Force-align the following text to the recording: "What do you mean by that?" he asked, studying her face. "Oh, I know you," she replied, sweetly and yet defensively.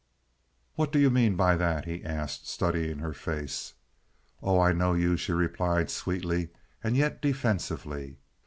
"What 0.73 0.91
do 0.91 0.97
you 0.97 1.11
mean 1.11 1.35
by 1.35 1.55
that?" 1.57 1.85
he 1.85 2.03
asked, 2.03 2.47
studying 2.49 2.97
her 2.97 3.13
face. 3.13 3.75
"Oh, 4.41 4.59
I 4.59 4.73
know 4.73 4.95
you," 4.95 5.15
she 5.15 5.31
replied, 5.31 5.91
sweetly 5.91 6.49
and 6.83 6.97
yet 6.97 7.21
defensively. 7.21 8.17